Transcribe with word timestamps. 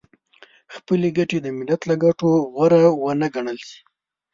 خپلې 0.75 1.07
ګټې 1.17 1.37
د 1.41 1.47
ملت 1.57 1.81
له 1.89 1.95
ګټو 2.03 2.29
غوره 2.53 2.83
ونه 3.01 3.27
ګڼل 3.35 3.57
شي. 3.67 3.79